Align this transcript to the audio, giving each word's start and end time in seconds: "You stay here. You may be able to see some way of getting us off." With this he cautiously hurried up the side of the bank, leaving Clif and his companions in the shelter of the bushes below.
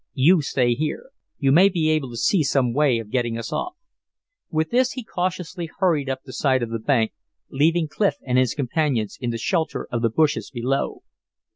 "You 0.15 0.41
stay 0.41 0.73
here. 0.73 1.11
You 1.37 1.51
may 1.51 1.69
be 1.69 1.91
able 1.91 2.09
to 2.09 2.17
see 2.17 2.41
some 2.41 2.73
way 2.73 2.97
of 2.97 3.11
getting 3.11 3.37
us 3.37 3.53
off." 3.53 3.75
With 4.49 4.71
this 4.71 4.93
he 4.93 5.03
cautiously 5.03 5.69
hurried 5.77 6.09
up 6.09 6.23
the 6.25 6.33
side 6.33 6.63
of 6.63 6.71
the 6.71 6.79
bank, 6.79 7.13
leaving 7.51 7.87
Clif 7.87 8.15
and 8.25 8.39
his 8.39 8.55
companions 8.55 9.15
in 9.21 9.29
the 9.29 9.37
shelter 9.37 9.87
of 9.91 10.01
the 10.01 10.09
bushes 10.09 10.49
below. 10.49 11.03